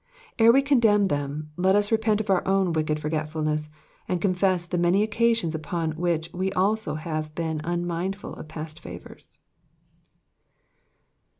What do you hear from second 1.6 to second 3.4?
us repent of our own wicked forget